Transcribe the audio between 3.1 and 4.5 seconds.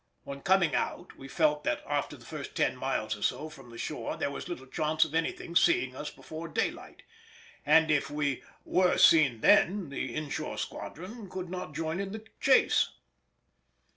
or so from the shore there was